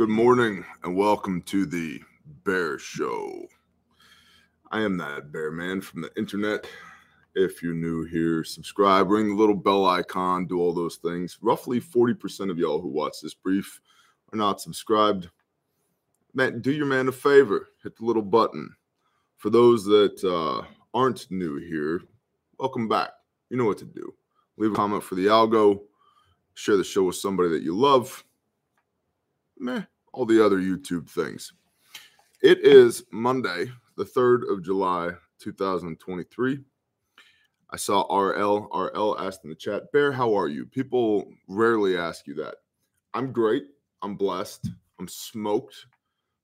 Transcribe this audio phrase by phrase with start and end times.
[0.00, 2.00] Good morning and welcome to the
[2.42, 3.44] Bear Show.
[4.70, 6.66] I am that bear man from the internet.
[7.34, 11.36] If you're new here, subscribe, ring the little bell icon, do all those things.
[11.42, 13.78] Roughly 40% of y'all who watch this brief
[14.32, 15.28] are not subscribed.
[16.32, 18.74] Man, do your man a favor, hit the little button.
[19.36, 22.00] For those that uh, aren't new here,
[22.58, 23.10] welcome back.
[23.50, 24.14] You know what to do.
[24.56, 25.82] Leave a comment for the algo,
[26.54, 28.24] share the show with somebody that you love.
[29.60, 29.82] Meh,
[30.12, 31.52] all the other YouTube things.
[32.42, 36.60] It is Monday, the 3rd of July, 2023.
[37.72, 38.68] I saw RL.
[38.72, 40.64] RL asked in the chat, Bear, how are you?
[40.64, 42.56] People rarely ask you that.
[43.12, 43.64] I'm great.
[44.02, 44.70] I'm blessed.
[44.98, 45.76] I'm smoked.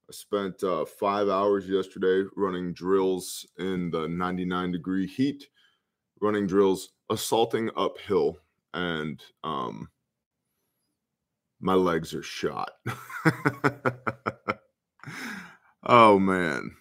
[0.09, 5.48] I spent uh, five hours yesterday running drills in the 99 degree heat,
[6.20, 8.39] running drills assaulting uphill,
[8.75, 9.89] and um,
[11.60, 12.70] my legs are shot.
[15.84, 16.72] oh, man.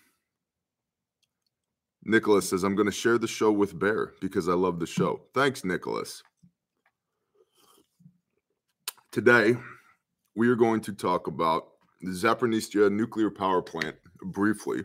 [2.04, 5.22] Nicholas says, I'm going to share the show with Bear because I love the show.
[5.34, 6.22] Thanks, Nicholas.
[9.12, 9.56] Today,
[10.36, 11.70] we are going to talk about
[12.02, 14.84] the Zaporizhzhia nuclear power plant briefly.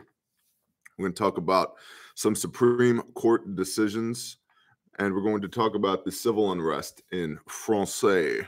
[0.97, 1.73] We're going to talk about
[2.15, 4.37] some Supreme Court decisions,
[4.99, 8.47] and we're going to talk about the civil unrest in Francais.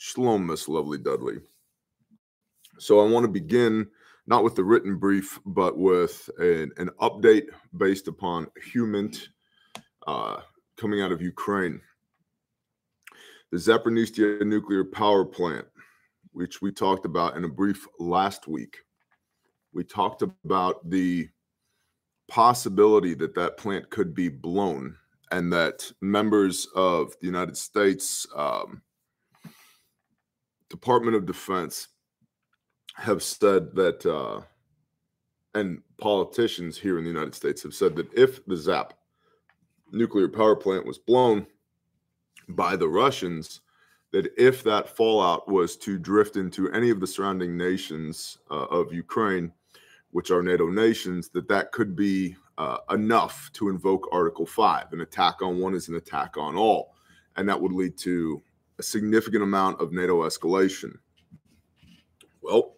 [0.00, 1.38] Shalom, Miss Lovely Dudley.
[2.78, 3.88] So I want to begin
[4.28, 7.46] not with the written brief, but with an, an update
[7.76, 9.26] based upon Humint
[10.06, 10.36] uh,
[10.76, 11.80] coming out of Ukraine.
[13.50, 15.66] The Zaporizhzhia nuclear power plant,
[16.30, 18.76] which we talked about in a brief last week,
[19.72, 21.28] we talked about the
[22.28, 24.94] possibility that that plant could be blown
[25.32, 28.80] and that members of the United States um,
[30.70, 31.88] Department of Defense
[32.96, 34.40] have said that, uh,
[35.54, 38.92] and politicians here in the United States have said that if the ZAP
[39.92, 41.46] nuclear power plant was blown
[42.50, 43.60] by the Russians,
[44.12, 48.92] that if that fallout was to drift into any of the surrounding nations uh, of
[48.92, 49.52] Ukraine,
[50.10, 54.92] which are NATO nations, that that could be uh, enough to invoke Article 5.
[54.92, 56.94] An attack on one is an attack on all.
[57.36, 58.42] And that would lead to
[58.78, 60.96] a significant amount of NATO escalation.
[62.42, 62.74] Well,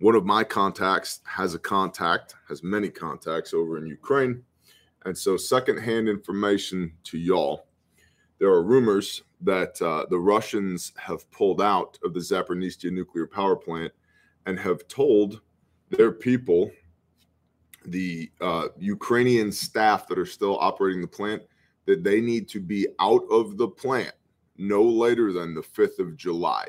[0.00, 4.42] one of my contacts has a contact, has many contacts over in Ukraine.
[5.04, 7.66] And so, secondhand information to y'all
[8.42, 13.54] there are rumors that uh, the Russians have pulled out of the Zaporizhzhia nuclear power
[13.54, 13.92] plant
[14.46, 15.42] and have told
[15.90, 16.72] their people,
[17.86, 21.42] the uh, Ukrainian staff that are still operating the plant,
[21.86, 24.12] that they need to be out of the plant
[24.62, 26.66] no later than the 5th of July.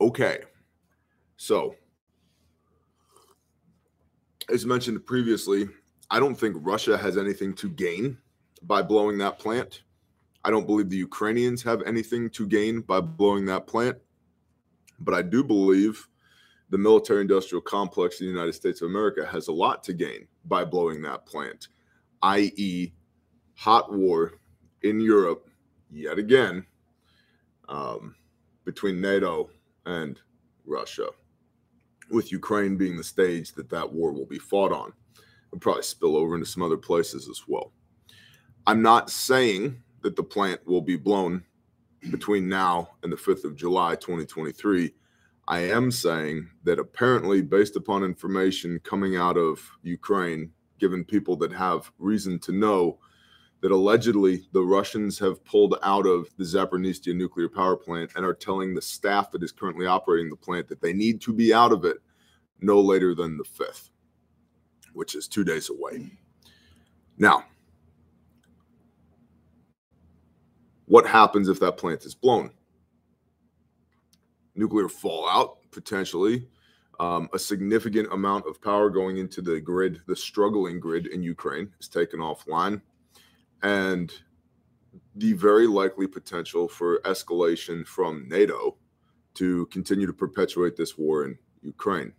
[0.00, 0.38] Okay.
[1.36, 1.74] So,
[4.48, 5.68] as mentioned previously,
[6.10, 8.16] I don't think Russia has anything to gain
[8.62, 9.82] by blowing that plant.
[10.44, 13.98] I don't believe the Ukrainians have anything to gain by blowing that plant.
[15.00, 16.08] But I do believe
[16.70, 20.28] the military industrial complex in the United States of America has a lot to gain
[20.44, 21.68] by blowing that plant,
[22.22, 22.92] i.e.,
[23.54, 24.38] hot war
[24.88, 25.48] in Europe
[25.90, 26.64] yet again
[27.68, 28.14] um,
[28.64, 29.50] between NATO
[29.84, 30.20] and
[30.64, 31.08] Russia
[32.10, 34.92] with Ukraine being the stage that that war will be fought on.
[35.48, 37.72] It'll probably spill over into some other places as well.
[38.66, 41.44] I'm not saying that the plant will be blown
[42.10, 44.92] between now and the 5th of July 2023.
[45.48, 51.52] I am saying that apparently, based upon information coming out of Ukraine, given people that
[51.52, 52.98] have reason to know
[53.66, 58.32] that allegedly the Russians have pulled out of the Zaporizhzhia nuclear power plant and are
[58.32, 61.72] telling the staff that is currently operating the plant that they need to be out
[61.72, 61.96] of it
[62.60, 63.90] no later than the 5th,
[64.92, 66.08] which is two days away.
[67.18, 67.42] Now,
[70.84, 72.52] what happens if that plant is blown?
[74.54, 76.46] Nuclear fallout, potentially.
[77.00, 81.72] Um, a significant amount of power going into the grid, the struggling grid in Ukraine,
[81.80, 82.80] is taken offline.
[83.62, 84.12] And
[85.14, 88.76] the very likely potential for escalation from NATO
[89.34, 92.12] to continue to perpetuate this war in Ukraine.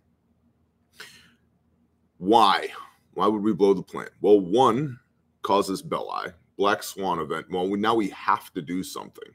[2.18, 2.68] Why?
[3.14, 4.10] Why would we blow the plant?
[4.20, 4.98] Well, one
[5.44, 7.46] casus belli, black swan event.
[7.50, 9.30] Well, we, now we have to do something.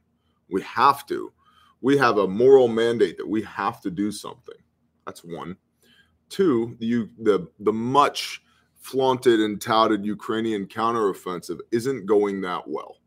[0.49, 1.31] We have to.
[1.81, 4.55] We have a moral mandate that we have to do something.
[5.05, 5.57] That's one.
[6.29, 8.41] Two, the the the much
[8.83, 12.97] flaunted and touted Ukrainian counteroffensive isn't going that well.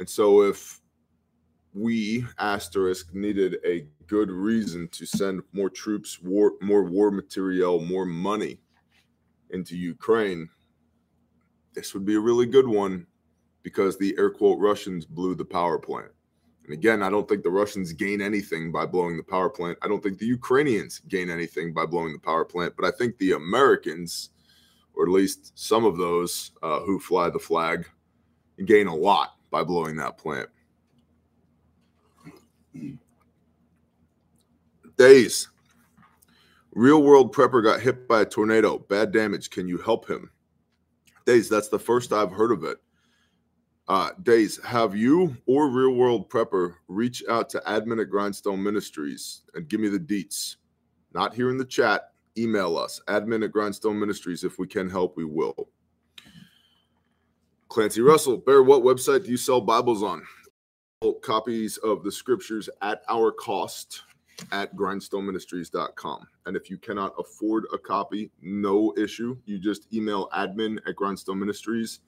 [0.00, 0.80] And so if
[1.72, 8.04] we asterisk needed a good reason to send more troops, war, more war material, more
[8.04, 8.60] money
[9.50, 10.48] into Ukraine,
[11.74, 13.06] this would be a really good one
[13.62, 16.10] because the air quote Russians blew the power plant.
[16.68, 19.78] And again, I don't think the Russians gain anything by blowing the power plant.
[19.80, 23.16] I don't think the Ukrainians gain anything by blowing the power plant, but I think
[23.16, 24.28] the Americans,
[24.92, 27.88] or at least some of those uh, who fly the flag,
[28.66, 30.50] gain a lot by blowing that plant.
[34.98, 35.48] Days.
[36.72, 38.78] Real world prepper got hit by a tornado.
[38.78, 39.48] Bad damage.
[39.48, 40.30] Can you help him?
[41.24, 42.76] Days, that's the first I've heard of it.
[43.88, 49.42] Uh, Days, have you or Real World Prepper reach out to admin at Grindstone Ministries
[49.54, 50.56] and give me the deets?
[51.14, 52.12] Not here in the chat.
[52.36, 54.44] Email us, admin at Grindstone Ministries.
[54.44, 55.70] If we can help, we will.
[57.70, 60.22] Clancy Russell, Bear, what website do you sell Bibles on?
[61.22, 64.02] Copies of the scriptures at our cost
[64.52, 66.26] at grindstoneministries.com.
[66.46, 69.36] And if you cannot afford a copy, no issue.
[69.46, 72.00] You just email admin at Grindstone Ministries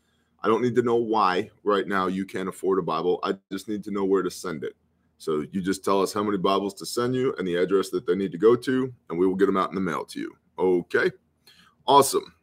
[0.43, 3.21] I don't need to know why right now you can't afford a Bible.
[3.23, 4.75] I just need to know where to send it.
[5.19, 8.07] So you just tell us how many Bibles to send you and the address that
[8.07, 10.19] they need to go to, and we will get them out in the mail to
[10.19, 10.35] you.
[10.59, 11.11] Okay.
[11.87, 12.35] Awesome.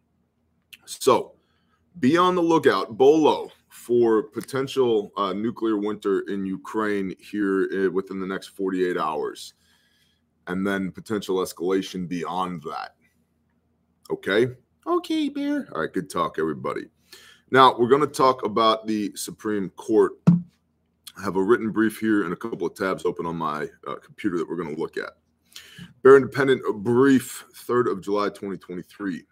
[0.85, 1.33] So
[1.99, 8.19] be on the lookout, Bolo, for potential uh, nuclear winter in Ukraine here uh, within
[8.19, 9.55] the next 48 hours,
[10.45, 12.95] and then potential escalation beyond that.
[14.11, 14.47] Okay.
[14.85, 15.67] Okay, Bear.
[15.73, 15.91] All right.
[15.91, 16.89] Good talk, everybody.
[17.49, 20.13] Now, we're going to talk about the Supreme Court.
[20.27, 23.95] I have a written brief here and a couple of tabs open on my uh,
[24.03, 25.11] computer that we're going to look at.
[26.03, 29.23] Bear Independent brief, 3rd of July 2023.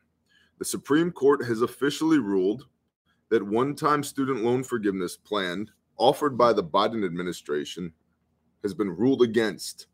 [0.60, 2.68] The Supreme Court has officially ruled
[3.32, 7.92] that one time student loan forgiveness plan offered by the Biden administration
[8.64, 9.88] has been ruled against.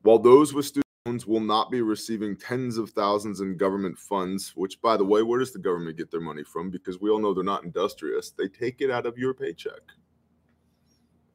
[0.00, 0.83] While those with student
[1.26, 5.38] will not be receiving tens of thousands in government funds, which, by the way, where
[5.38, 6.70] does the government get their money from?
[6.70, 8.30] Because we all know they're not industrious.
[8.30, 9.82] They take it out of your paycheck.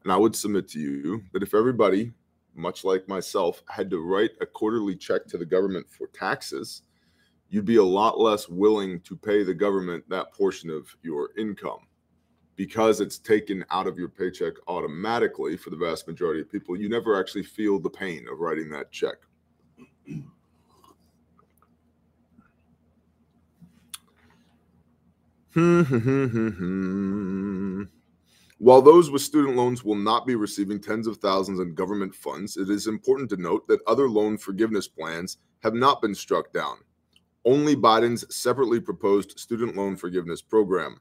[0.04, 2.12] And I would submit to you that if everybody,
[2.56, 6.82] much like myself, had to write a quarterly check to the government for taxes,
[7.50, 11.86] you'd be a lot less willing to pay the government that portion of your income.
[12.56, 16.90] Because it's taken out of your paycheck automatically for the vast majority of people, you
[16.90, 19.18] never actually feel the pain of writing that check.
[25.54, 27.84] Hmm, hmm, hmm,
[28.60, 32.56] While those with student loans will not be receiving tens of thousands in government funds,
[32.56, 36.78] it is important to note that other loan forgiveness plans have not been struck down.
[37.46, 41.00] Only Biden's separately proposed student loan forgiveness program.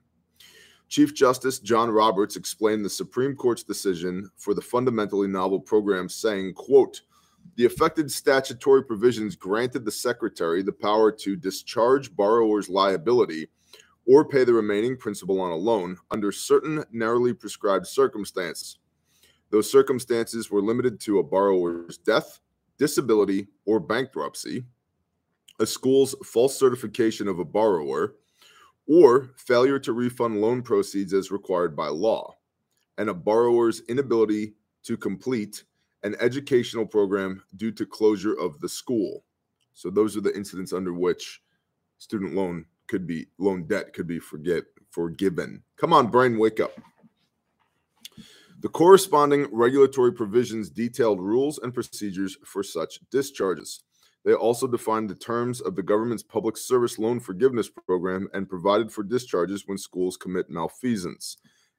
[0.89, 6.55] Chief Justice John Roberts explained the Supreme Court's decision for the fundamentally novel program, saying,
[6.55, 7.03] quote,
[7.59, 13.49] the affected statutory provisions granted the secretary the power to discharge borrower's liability
[14.07, 18.79] or pay the remaining principal on a loan under certain narrowly prescribed circumstances.
[19.51, 22.39] Those circumstances were limited to a borrower's death,
[22.79, 24.65] disability, or bankruptcy,
[25.59, 28.15] a school's false certification of a borrower,
[28.87, 32.37] or failure to refund loan proceeds as required by law,
[32.99, 35.65] and a borrower's inability to complete
[36.03, 39.25] an educational program due to closure of the school.
[39.75, 41.43] So those are the incidents under which
[41.99, 45.63] student loan could be loan debt could be forget forgiven.
[45.77, 46.73] Come on, brain, wake up.
[48.61, 53.85] The corresponding regulatory provisions detailed rules and procedures for such discharges.
[54.25, 58.91] They also defined the terms of the government's public service loan forgiveness program and provided
[58.91, 61.37] for discharges when schools commit malfeasance.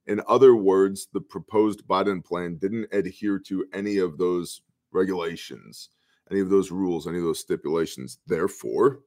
[0.10, 5.90] In other words, the proposed Biden plan didn't adhere to any of those regulations,
[6.32, 8.18] any of those rules, any of those stipulations.
[8.26, 9.02] Therefore,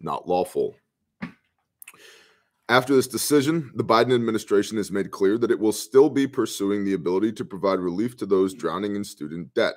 [0.00, 0.74] not lawful.
[2.68, 6.84] After this decision, the Biden administration has made clear that it will still be pursuing
[6.84, 9.74] the ability to provide relief to those drowning in student debt,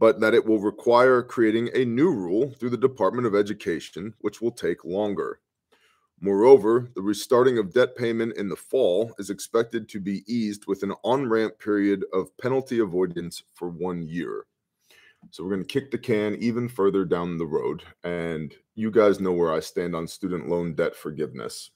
[0.00, 4.42] but that it will require creating a new rule through the Department of Education, which
[4.42, 5.38] will take longer.
[6.24, 10.84] Moreover, the restarting of debt payment in the fall is expected to be eased with
[10.84, 14.46] an on ramp period of penalty avoidance for one year.
[15.30, 17.82] So we're going to kick the can even further down the road.
[18.04, 21.70] And you guys know where I stand on student loan debt forgiveness.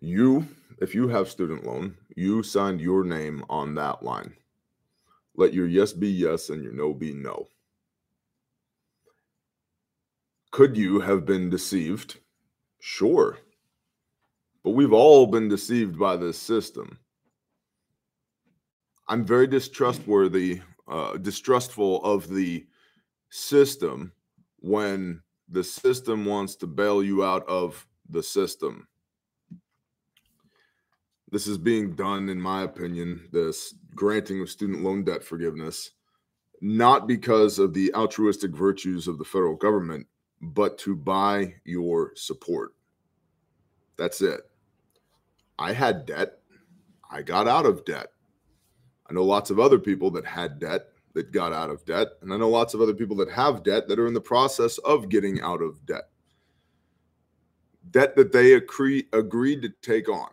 [0.00, 0.46] You,
[0.80, 4.32] if you have student loan, you signed your name on that line.
[5.34, 7.48] Let your yes be yes and your no be no.
[10.50, 12.18] Could you have been deceived?
[12.80, 13.38] Sure.
[14.64, 16.98] But we've all been deceived by this system.
[19.08, 22.66] I'm very distrustworthy, uh, distrustful of the
[23.30, 24.12] system
[24.58, 28.86] when the system wants to bail you out of the system.
[31.30, 35.92] This is being done, in my opinion, this granting of student loan debt forgiveness,
[36.60, 40.06] not because of the altruistic virtues of the federal government,
[40.40, 42.74] but to buy your support.
[43.96, 44.40] That's it.
[45.58, 46.38] I had debt.
[47.10, 48.08] I got out of debt.
[49.08, 50.82] I know lots of other people that had debt
[51.14, 52.08] that got out of debt.
[52.22, 54.78] And I know lots of other people that have debt that are in the process
[54.78, 56.08] of getting out of debt.
[57.90, 60.30] Debt that they agree, agreed to take on.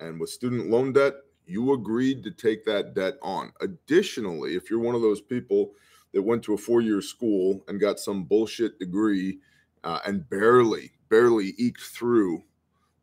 [0.00, 1.14] And with student loan debt,
[1.46, 3.52] you agreed to take that debt on.
[3.60, 5.72] Additionally, if you're one of those people
[6.16, 9.38] that went to a four year school and got some bullshit degree
[9.84, 12.42] uh, and barely, barely eked through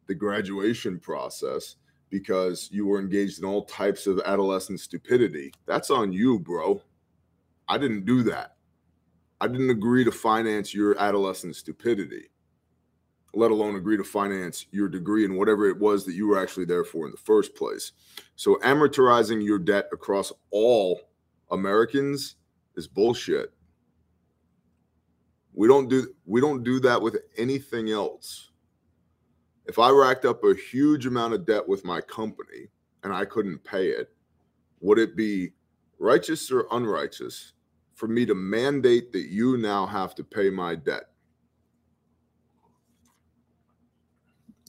[0.08, 1.76] the graduation process,
[2.10, 5.54] because you were engaged in all types of adolescent stupidity.
[5.68, 6.82] That's on you, bro.
[7.68, 8.56] I didn't do that.
[9.40, 12.32] I didn't agree to finance your adolescent stupidity,
[13.36, 16.66] let alone agree to finance your degree and whatever it was that you were actually
[16.66, 17.92] there for in the first place.
[18.38, 21.00] So, amortizing your debt across all
[21.52, 22.38] Americans
[22.76, 23.54] is bullshit.
[25.54, 28.52] We don't do we don't do that with anything else
[29.66, 32.68] if I racked up a huge amount of debt with my company
[33.04, 34.10] and I couldn't pay it,
[34.82, 35.52] would it be
[36.00, 37.54] righteous or unrighteous
[37.94, 41.04] for me to mandate that you now have to pay my debt?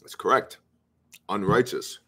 [0.00, 0.58] That's correct.
[1.28, 2.00] Unrighteous.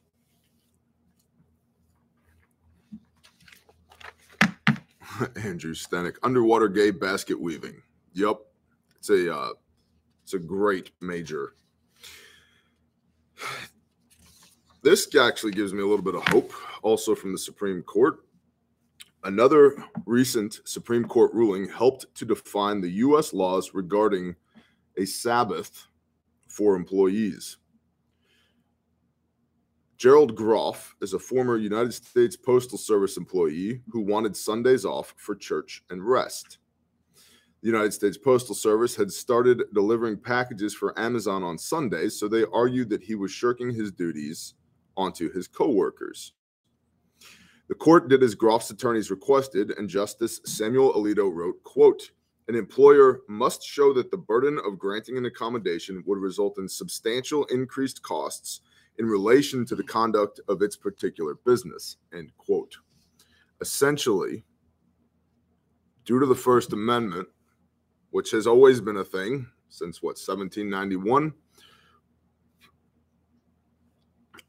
[5.37, 7.83] Andrew Stenick, underwater gay basket weaving.
[8.15, 8.37] Yep,
[8.99, 9.51] it's a uh,
[10.23, 11.55] it's a great major
[14.83, 18.21] this actually gives me a little bit of hope, also from the Supreme Court.
[19.25, 23.33] Another recent Supreme Court ruling helped to define the U.S.
[23.33, 24.37] laws regarding
[24.97, 25.87] a Sabbath
[26.49, 27.57] for employees.
[29.97, 35.35] Gerald Groff is a former United States Postal Service employee who wanted Sundays off for
[35.35, 36.59] church and rest.
[37.63, 42.45] The United States Postal Service had started delivering packages for Amazon on Sundays, so they
[42.53, 44.53] argued that he was shirking his duties
[44.99, 46.35] onto his coworkers.
[47.69, 52.11] The court did as Groff's attorneys requested, and Justice Samuel Alito wrote, quote,
[52.49, 57.45] an employer must show that the burden of granting an accommodation would result in substantial
[57.47, 58.61] increased costs
[58.99, 62.77] in relation to the conduct of its particular business, end quote.
[63.61, 64.45] Essentially,
[66.05, 67.29] due to the First Amendment,
[68.11, 71.33] which has always been a thing since what 1791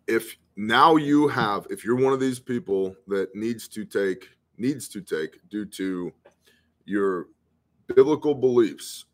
[0.08, 4.88] if now you have if you're one of these people that needs to take needs
[4.88, 6.12] to take due to
[6.86, 7.28] your
[7.94, 9.06] biblical beliefs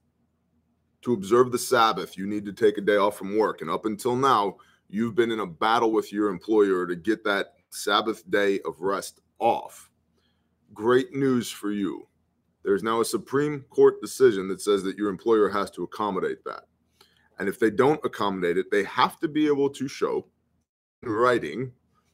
[1.02, 3.86] to observe the sabbath you need to take a day off from work and up
[3.86, 4.56] until now
[4.94, 9.20] you've been in a battle with your employer to get that sabbath day of rest
[9.40, 9.90] off
[10.74, 12.08] great news for you
[12.64, 16.64] there's now a Supreme Court decision that says that your employer has to accommodate that.
[17.38, 20.26] And if they don't accommodate it, they have to be able to show
[21.04, 21.72] in writing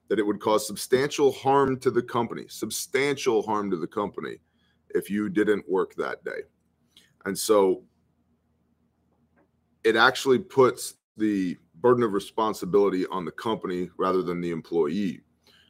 [0.08, 4.38] that it would cause substantial harm to the company, substantial harm to the company
[4.96, 6.42] if you didn't work that day.
[7.26, 7.84] And so
[9.84, 15.22] it actually puts the burden of responsibility on the company rather than the employee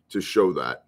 [0.10, 0.86] to show that.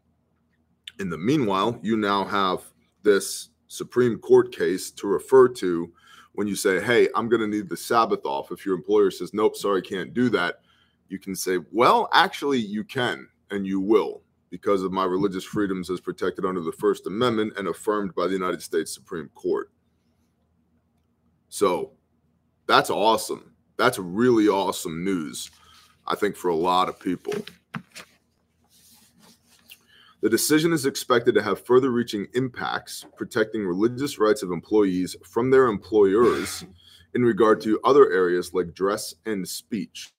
[1.00, 2.64] In the meanwhile, you now have
[3.04, 5.92] this Supreme Court case to refer to
[6.34, 8.52] when you say, Hey, I'm going to need the Sabbath off.
[8.52, 10.62] If your employer says, Nope, sorry, can't do that,
[11.10, 15.90] you can say, Well, actually, you can and you will because of my religious freedoms
[15.90, 19.72] as protected under the First Amendment and affirmed by the United States Supreme Court.
[21.48, 21.94] So
[22.68, 23.51] that's awesome.
[23.82, 25.50] That's really awesome news,
[26.06, 27.34] I think, for a lot of people.
[30.22, 35.50] The decision is expected to have further reaching impacts, protecting religious rights of employees from
[35.50, 36.64] their employers
[37.16, 40.14] in regard to other areas like dress and speech.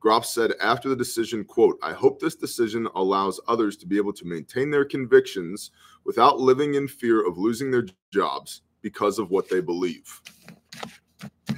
[0.00, 4.14] Groff said after the decision, quote, I hope this decision allows others to be able
[4.14, 5.70] to maintain their convictions
[6.06, 10.22] without living in fear of losing their jobs because of what they believe.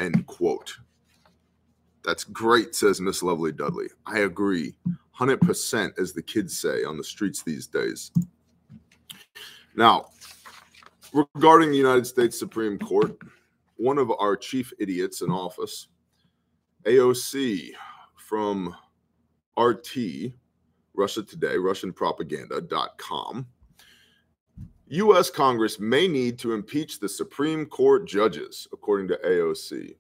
[0.01, 0.75] End quote.
[2.05, 3.87] That's great, says Miss Lovely Dudley.
[4.07, 4.75] I agree.
[5.19, 8.11] 100%, as the kids say on the streets these days.
[9.77, 10.07] Now,
[11.13, 13.17] regarding the United States Supreme Court,
[13.77, 15.89] one of our chief idiots in office,
[16.85, 17.71] AOC
[18.17, 18.75] from
[19.57, 20.33] RT,
[20.95, 23.47] Russia Today, RussianPropaganda.com.
[24.89, 25.31] U.S.
[25.31, 29.95] Congress may need to impeach the Supreme Court judges, according to AOC.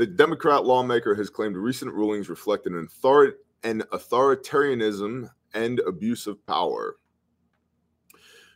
[0.00, 6.42] The Democrat lawmaker has claimed recent rulings reflect an, author- an authoritarianism and abuse of
[6.46, 6.96] power.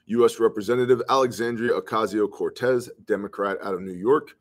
[0.07, 0.41] U.S.
[0.41, 4.39] Representative Alexandria Ocasio Cortez, Democrat out of New York,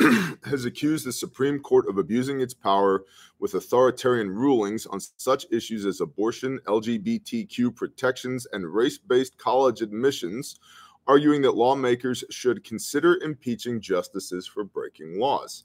[0.44, 3.04] has accused the Supreme Court of abusing its power
[3.38, 10.58] with authoritarian rulings on such issues as abortion, LGBTQ protections, and race based college admissions,
[11.06, 15.64] arguing that lawmakers should consider impeaching justices for breaking laws.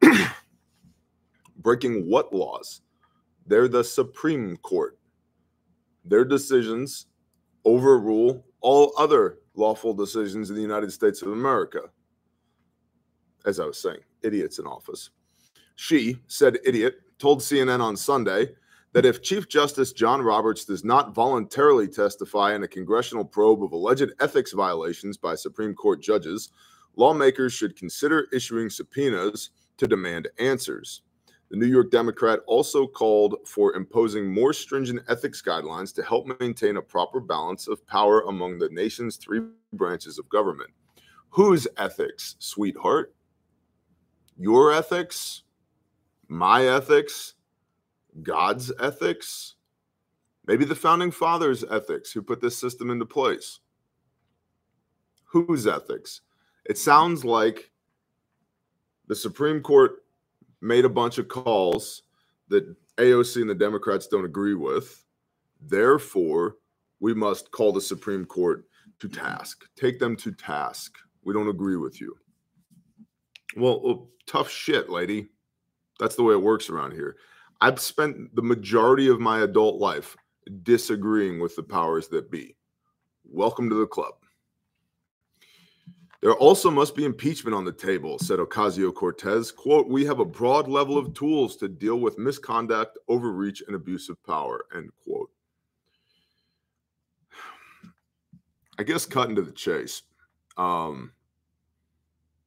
[1.56, 2.82] breaking what laws?
[3.46, 4.98] They're the Supreme Court.
[6.04, 7.06] Their decisions
[7.64, 11.82] overrule all other lawful decisions in the United States of America
[13.44, 15.10] as I was saying, idiots in office.
[15.76, 18.48] She, said idiot, told CNN on Sunday
[18.92, 23.72] that if Chief Justice John Roberts does not voluntarily testify in a congressional probe of
[23.72, 26.50] alleged ethics violations by Supreme Court judges,
[26.96, 29.50] lawmakers should consider issuing subpoenas
[29.82, 31.02] to demand answers.
[31.50, 36.78] The New York Democrat also called for imposing more stringent ethics guidelines to help maintain
[36.78, 39.42] a proper balance of power among the nation's three
[39.74, 40.70] branches of government.
[41.30, 43.14] Whose ethics, sweetheart?
[44.38, 45.42] your ethics,
[46.28, 47.34] my ethics,
[48.22, 49.54] God's ethics,
[50.46, 53.60] maybe the founding fathers' ethics who put this system into place.
[55.24, 56.22] Whose ethics?
[56.64, 57.71] It sounds like
[59.12, 60.04] the Supreme Court
[60.62, 62.04] made a bunch of calls
[62.48, 62.64] that
[62.96, 65.04] AOC and the Democrats don't agree with.
[65.60, 66.56] Therefore,
[66.98, 68.64] we must call the Supreme Court
[69.00, 70.96] to task, take them to task.
[71.24, 72.16] We don't agree with you.
[73.54, 75.28] Well, oh, tough shit, lady.
[76.00, 77.16] That's the way it works around here.
[77.60, 80.16] I've spent the majority of my adult life
[80.62, 82.56] disagreeing with the powers that be.
[83.30, 84.14] Welcome to the club.
[86.22, 89.50] There also must be impeachment on the table, said Ocasio Cortez.
[89.50, 94.08] Quote, we have a broad level of tools to deal with misconduct, overreach, and abuse
[94.08, 95.30] of power, end quote.
[98.78, 100.02] I guess cutting to the chase.
[100.56, 101.10] Um,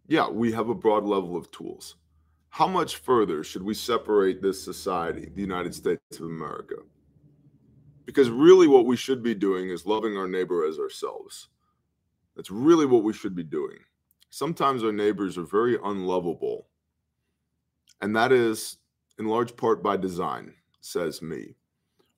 [0.08, 1.96] yeah, we have a broad level of tools.
[2.52, 6.76] How much further should we separate this society, the United States of America?
[8.06, 11.50] Because really, what we should be doing is loving our neighbor as ourselves.
[12.36, 13.78] That's really what we should be doing.
[14.30, 16.68] Sometimes our neighbors are very unlovable.
[18.02, 18.78] And that is
[19.18, 21.56] in large part by design, says me.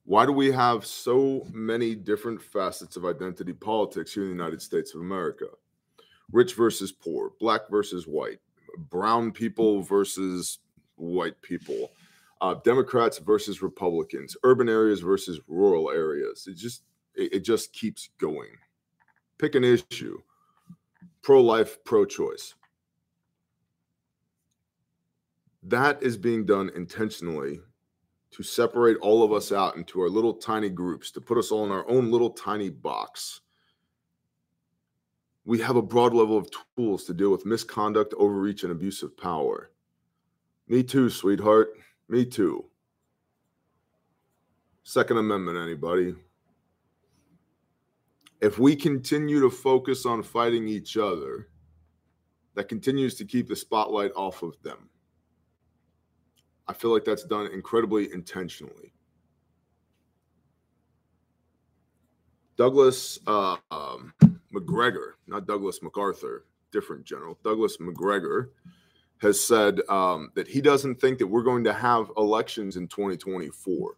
[0.04, 4.62] Why do we have so many different facets of identity politics here in the United
[4.62, 5.46] States of America?
[6.32, 8.38] rich versus poor, black versus white,
[8.90, 10.58] brown people versus
[10.96, 11.90] white people,
[12.40, 16.46] uh, Democrats versus Republicans, urban areas versus rural areas.
[16.46, 16.82] It just
[17.14, 18.50] it, it just keeps going.
[19.38, 20.18] Pick an issue:
[21.22, 22.54] pro-life, pro-choice.
[25.62, 27.60] That is being done intentionally
[28.30, 31.64] to separate all of us out into our little tiny groups, to put us all
[31.64, 33.40] in our own little tiny box
[35.48, 39.16] we have a broad level of tools to deal with misconduct, overreach, and abuse of
[39.16, 39.70] power.
[40.68, 41.70] Me too, sweetheart.
[42.10, 42.66] Me too.
[44.82, 46.14] Second Amendment, anybody?
[48.40, 51.48] If we continue to focus on fighting each other,
[52.54, 54.88] that continues to keep the spotlight off of them.
[56.66, 58.92] I feel like that's done incredibly intentionally.
[62.56, 64.12] Douglas uh, um,
[64.52, 68.50] Macgregor, not Douglas MacArthur, different general, Douglas Macgregor,
[69.18, 73.96] has said um, that he doesn't think that we're going to have elections in 2024,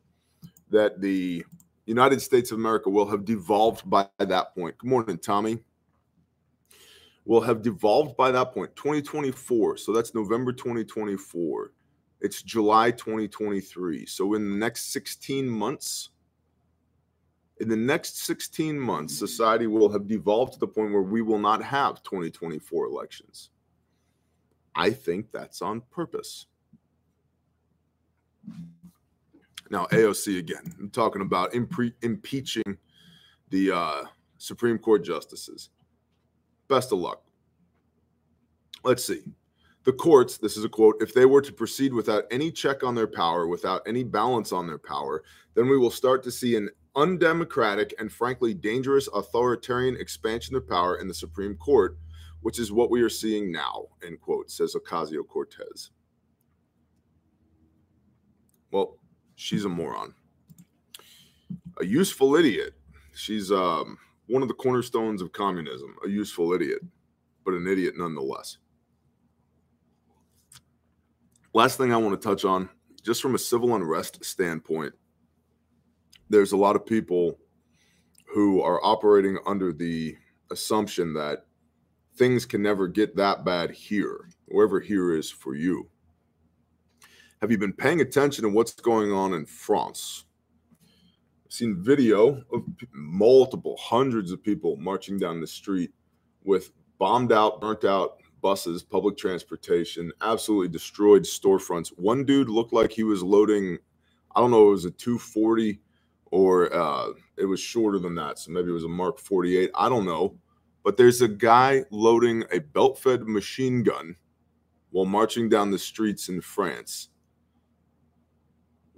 [0.70, 1.44] that the
[1.90, 4.78] United States of America will have devolved by that point.
[4.78, 5.58] Good morning, Tommy.
[7.24, 9.76] Will have devolved by that point, 2024.
[9.76, 11.72] So that's November 2024.
[12.20, 14.06] It's July 2023.
[14.06, 16.10] So in the next 16 months,
[17.58, 21.40] in the next 16 months, society will have devolved to the point where we will
[21.40, 23.50] not have 2024 elections.
[24.76, 26.46] I think that's on purpose.
[29.70, 32.76] Now, AOC again, I'm talking about impre- impeaching
[33.50, 34.02] the uh,
[34.38, 35.70] Supreme Court justices.
[36.68, 37.22] Best of luck.
[38.82, 39.22] Let's see.
[39.84, 42.94] The courts, this is a quote, if they were to proceed without any check on
[42.94, 45.22] their power, without any balance on their power,
[45.54, 50.96] then we will start to see an undemocratic and frankly dangerous authoritarian expansion of power
[50.96, 51.96] in the Supreme Court,
[52.40, 55.90] which is what we are seeing now, end quote, says Ocasio Cortez.
[58.70, 58.99] Well,
[59.40, 60.12] she's a moron.
[61.80, 62.74] a useful idiot.
[63.14, 66.80] She's um, one of the cornerstones of communism, a useful idiot,
[67.44, 68.58] but an idiot nonetheless.
[71.54, 72.68] Last thing I want to touch on,
[73.02, 74.92] just from a civil unrest standpoint,
[76.28, 77.38] there's a lot of people
[78.32, 80.16] who are operating under the
[80.52, 81.46] assumption that
[82.16, 85.88] things can never get that bad here, wherever here is for you.
[87.40, 90.26] Have you been paying attention to what's going on in France?
[91.46, 95.90] I've seen video of multiple hundreds of people marching down the street
[96.44, 101.88] with bombed out, burnt out buses, public transportation, absolutely destroyed storefronts.
[101.96, 103.78] One dude looked like he was loading,
[104.36, 105.80] I don't know, it was a 240
[106.26, 108.38] or uh, it was shorter than that.
[108.38, 109.70] So maybe it was a Mark 48.
[109.74, 110.36] I don't know.
[110.84, 114.16] But there's a guy loading a belt fed machine gun
[114.90, 117.08] while marching down the streets in France.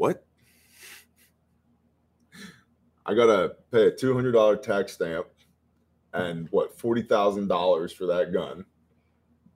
[0.02, 0.24] What?
[3.06, 5.28] I got to pay a $200 tax stamp
[6.12, 8.64] and what, $40,000 for that gun.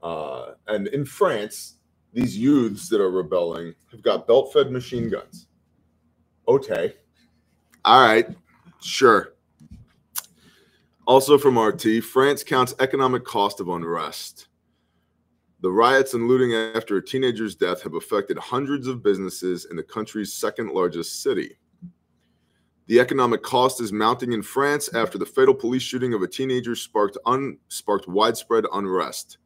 [0.00, 1.78] Uh, and in France,
[2.12, 5.48] these youths that are rebelling have got belt fed machine guns.
[6.46, 6.94] Okay.
[7.84, 8.28] All right.
[8.80, 9.34] Sure.
[11.08, 14.45] Also from RT, France counts economic cost of unrest.
[15.62, 19.82] The riots and looting after a teenager's death have affected hundreds of businesses in the
[19.82, 21.56] country's second largest city.
[22.88, 26.76] The economic cost is mounting in France after the fatal police shooting of a teenager
[26.76, 29.38] sparked, un, sparked widespread unrest.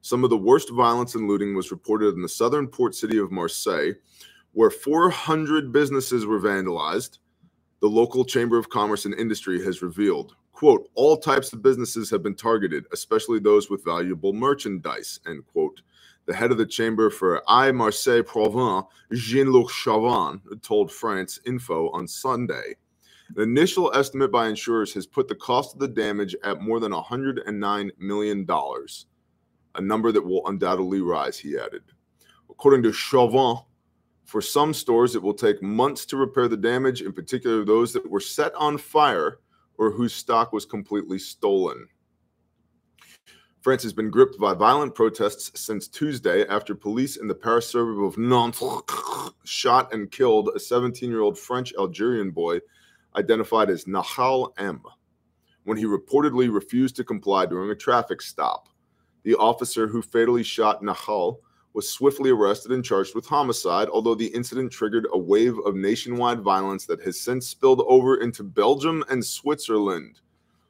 [0.00, 3.30] Some of the worst violence and looting was reported in the southern port city of
[3.30, 3.92] Marseille,
[4.52, 7.18] where 400 businesses were vandalized,
[7.80, 10.34] the local Chamber of Commerce and Industry has revealed.
[10.58, 15.82] Quote, all types of businesses have been targeted, especially those with valuable merchandise, end quote.
[16.26, 21.90] The head of the chamber for Aix Marseille Provence, Jean Luc Chauvin, told France Info
[21.90, 22.74] on Sunday.
[23.36, 26.90] The initial estimate by insurers has put the cost of the damage at more than
[26.90, 31.84] $109 million, a number that will undoubtedly rise, he added.
[32.50, 33.62] According to Chauvin,
[34.24, 38.10] for some stores, it will take months to repair the damage, in particular those that
[38.10, 39.38] were set on fire
[39.78, 41.88] or whose stock was completely stolen.
[43.60, 48.04] France has been gripped by violent protests since Tuesday after police in the Paris suburb
[48.04, 48.62] of Nantes
[49.44, 52.60] shot and killed a 17 year old French Algerian boy
[53.16, 54.82] identified as Nahel M
[55.64, 58.68] when he reportedly refused to comply during a traffic stop.
[59.24, 61.40] The officer who fatally shot Nahel
[61.74, 66.40] was swiftly arrested and charged with homicide, although the incident triggered a wave of nationwide
[66.40, 70.20] violence that has since spilled over into Belgium and Switzerland.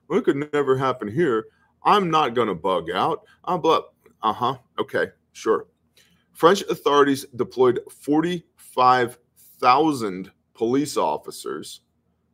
[0.09, 1.47] Well, it could never happen here.
[1.85, 3.23] I'm not going to bug out.
[3.45, 4.57] I'm uh huh.
[4.79, 5.67] Okay, sure.
[6.33, 11.83] French authorities deployed 45,000 police officers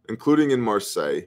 [0.08, 1.22] including in Marseille,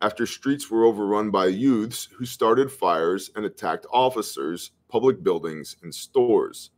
[0.00, 5.94] after streets were overrun by youths who started fires and attacked officers, public buildings, and
[5.94, 6.70] stores.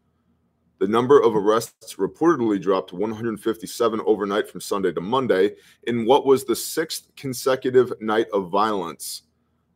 [0.81, 6.45] The number of arrests reportedly dropped 157 overnight from Sunday to Monday in what was
[6.45, 9.23] the sixth consecutive night of violence.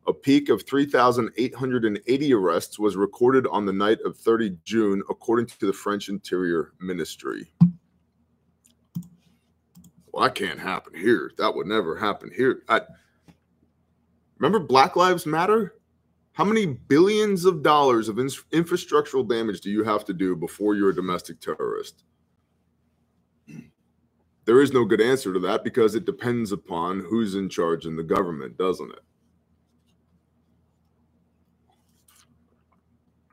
[0.07, 5.65] A peak of 3,880 arrests was recorded on the night of 30 June, according to
[5.65, 7.51] the French Interior Ministry
[10.15, 11.31] well, that can't happen here.
[11.37, 12.61] That would never happen here.
[12.69, 12.81] I,
[14.39, 15.75] remember Black Lives Matter?
[16.35, 20.75] How many billions of dollars of in, infrastructural damage do you have to do before
[20.75, 22.03] you're a domestic terrorist?
[24.43, 27.95] There is no good answer to that because it depends upon who's in charge in
[27.95, 28.91] the government, doesn't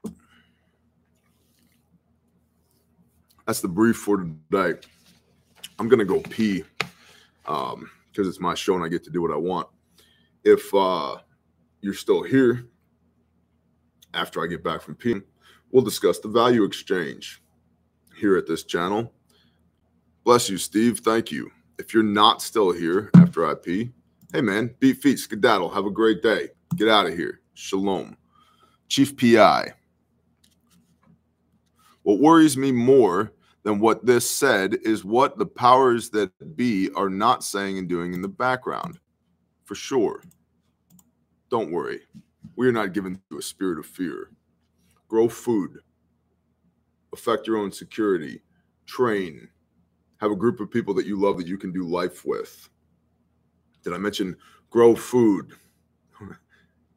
[0.05, 0.12] it?
[3.49, 4.79] That's the brief for today.
[5.81, 6.62] I'm gonna go pee
[7.43, 9.67] because um, it's my show and I get to do what I want.
[10.45, 11.17] If uh,
[11.81, 12.69] you're still here
[14.14, 15.22] after I get back from peeing,
[15.70, 17.42] we'll discuss the value exchange
[18.16, 19.12] here at this channel.
[20.25, 21.01] Bless you, Steve.
[21.01, 21.51] Thank you.
[21.79, 23.92] If you're not still here after I pee,
[24.33, 25.70] hey man, beat feet, skedaddle.
[25.70, 26.51] Have a great day.
[26.77, 27.40] Get out of here.
[27.55, 28.16] Shalom.
[28.88, 29.72] Chief PI.
[32.03, 37.11] What worries me more than what this said is what the powers that be are
[37.11, 38.98] not saying and doing in the background.
[39.64, 40.22] For sure.
[41.51, 42.01] Don't worry.
[42.57, 44.31] We are not given to a spirit of fear.
[45.09, 45.78] Grow food.
[47.12, 48.42] Affect your own security.
[48.87, 49.48] Train.
[50.20, 52.68] Have a group of people that you love that you can do life with.
[53.83, 54.37] Did I mention
[54.70, 55.52] grow food?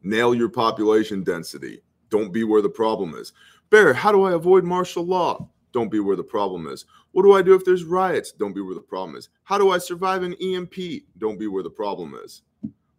[0.02, 1.82] Nail your population density.
[2.10, 3.32] Don't be where the problem is.
[3.70, 5.48] Bear, how do I avoid martial law?
[5.72, 6.86] Don't be where the problem is.
[7.12, 8.32] What do I do if there's riots?
[8.32, 9.28] Don't be where the problem is.
[9.44, 10.74] How do I survive an EMP?
[11.18, 12.42] Don't be where the problem is.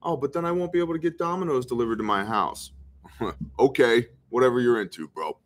[0.08, 2.72] Oh, but then I won't be able to get Domino's delivered to my house.
[3.60, 5.38] okay, whatever you're into, bro.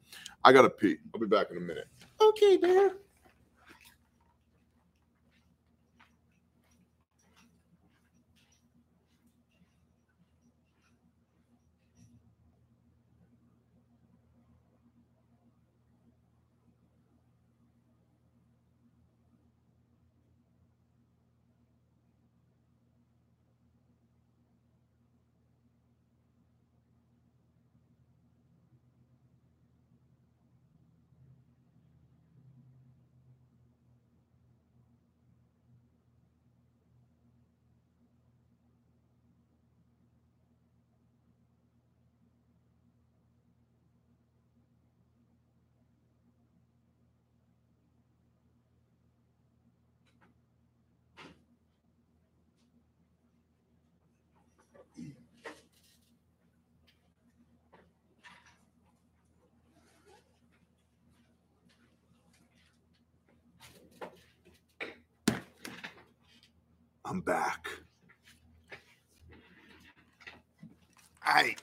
[0.44, 0.98] I gotta pee.
[1.16, 1.88] I'll be back in a minute.
[2.22, 2.92] Okay, Bear.
[67.12, 67.68] I'm back.
[71.28, 71.62] Right.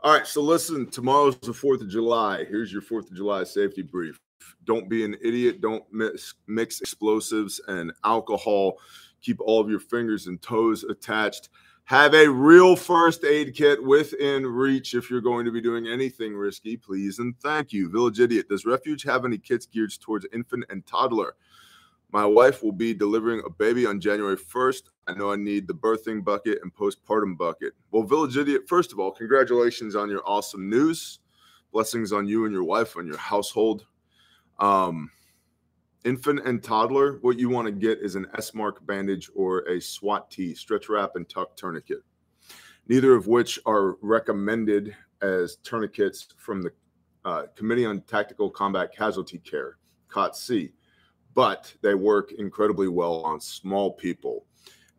[0.00, 0.26] All right.
[0.26, 2.44] So listen, tomorrow's the 4th of July.
[2.44, 4.20] Here's your 4th of July safety brief.
[4.64, 5.60] Don't be an idiot.
[5.60, 8.78] Don't mix, mix explosives and alcohol.
[9.22, 11.48] Keep all of your fingers and toes attached.
[11.88, 16.36] Have a real first aid kit within reach if you're going to be doing anything
[16.36, 17.18] risky, please.
[17.18, 17.88] And thank you.
[17.88, 18.50] Village Idiot.
[18.50, 21.34] Does Refuge have any kits geared towards infant and toddler?
[22.12, 24.82] My wife will be delivering a baby on January 1st.
[25.06, 27.72] I know I need the birthing bucket and postpartum bucket.
[27.90, 31.20] Well, Village Idiot, first of all, congratulations on your awesome news.
[31.72, 33.86] Blessings on you and your wife, on your household.
[34.58, 35.10] Um,
[36.04, 39.80] infant and toddler, what you want to get is an S mark bandage or a
[39.80, 42.02] SWAT T, stretch wrap and tuck tourniquet,
[42.88, 46.72] neither of which are recommended as tourniquets from the
[47.24, 49.76] uh, Committee on Tactical Combat Casualty Care,
[50.08, 50.72] COTC
[51.38, 54.44] but they work incredibly well on small people.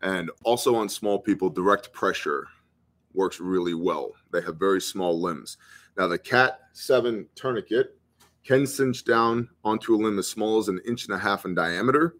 [0.01, 2.47] And also on small people, direct pressure
[3.13, 4.13] works really well.
[4.31, 5.57] They have very small limbs.
[5.97, 7.98] Now, the CAT 7 tourniquet
[8.49, 11.53] can cinch down onto a limb as small as an inch and a half in
[11.53, 12.15] diameter,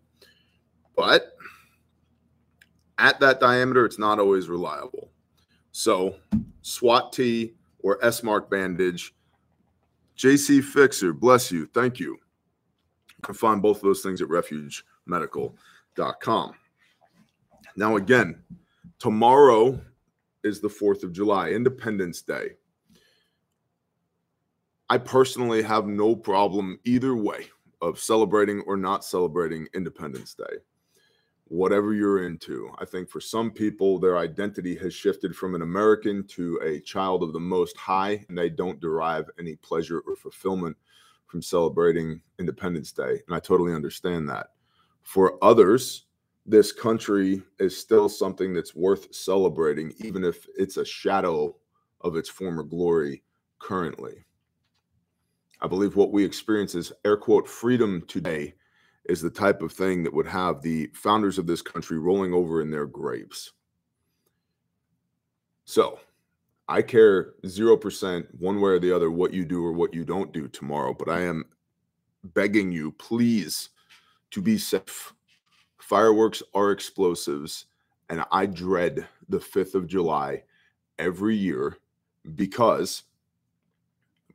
[0.96, 1.36] but
[3.00, 5.10] at that diameter, it's not always reliable.
[5.72, 6.18] So,
[6.62, 9.16] SWAT T or S Mark bandage,
[10.16, 12.20] JC Fixer, bless you, thank you You
[13.24, 16.54] can find both of those things at refugemedical.com.
[17.76, 18.44] Now, again,
[19.00, 19.82] tomorrow
[20.44, 22.50] is the 4th of July, Independence Day.
[24.92, 27.46] I personally have no problem either way
[27.80, 30.58] of celebrating or not celebrating Independence Day.
[31.46, 32.72] Whatever you're into.
[32.80, 37.22] I think for some people, their identity has shifted from an American to a child
[37.22, 40.76] of the Most High, and they don't derive any pleasure or fulfillment
[41.28, 43.22] from celebrating Independence Day.
[43.28, 44.48] And I totally understand that.
[45.04, 46.06] For others,
[46.48, 51.56] this country is still something that's worth celebrating, even if it's a shadow
[52.02, 53.22] of its former glory
[53.60, 54.26] currently.
[55.62, 58.56] I believe what we experience as air quote freedom today
[59.06, 62.62] is the type of thing that would have the founders of this country rolling over
[62.62, 63.52] in their graves.
[65.66, 66.00] So,
[66.68, 70.32] I care 0% one way or the other what you do or what you don't
[70.32, 71.46] do tomorrow, but I am
[72.24, 73.70] begging you, please,
[74.32, 75.14] to be safe.
[75.80, 77.66] Fireworks are explosives,
[78.10, 80.44] and I dread the 5th of July
[81.00, 81.78] every year
[82.36, 83.04] because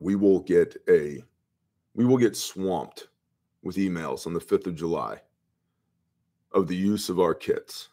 [0.00, 1.22] we will get a
[1.94, 3.08] we will get swamped
[3.62, 5.20] with emails on the 5th of July
[6.52, 7.88] of the use of our kits.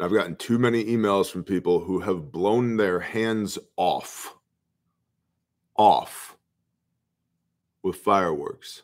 [0.00, 4.34] I've gotten too many emails from people who have blown their hands off,
[5.76, 6.36] off
[7.82, 8.82] with fireworks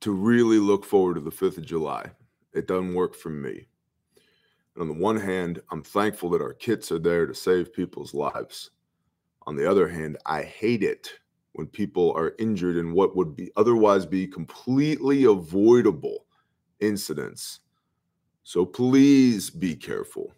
[0.00, 2.10] to really look forward to the 5th of July.
[2.52, 3.67] It doesn't work for me.
[4.78, 8.14] And on the one hand, I'm thankful that our kits are there to save people's
[8.14, 8.70] lives.
[9.44, 11.10] On the other hand, I hate it
[11.54, 16.26] when people are injured in what would be otherwise be completely avoidable
[16.78, 17.58] incidents.
[18.44, 20.32] So please be careful.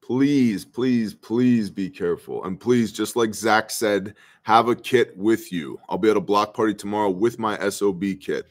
[0.00, 2.42] Please, please, please be careful.
[2.44, 5.78] And please, just like Zach said, have a kit with you.
[5.90, 8.46] I'll be at a block party tomorrow with my SOB kit.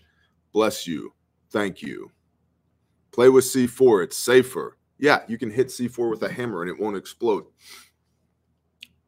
[0.53, 1.11] Bless you.
[1.49, 2.11] Thank you.
[3.11, 4.03] Play with C4.
[4.03, 4.77] It's safer.
[4.99, 7.45] Yeah, you can hit C4 with a hammer and it won't explode.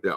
[0.03, 0.15] Yeah.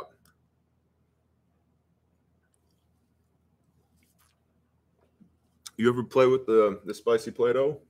[5.77, 7.81] You ever play with the, the spicy Play Doh?